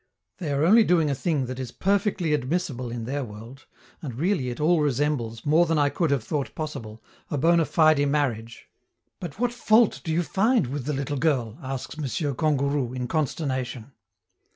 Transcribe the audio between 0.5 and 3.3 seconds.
are only doing a thing that is perfectly admissible in their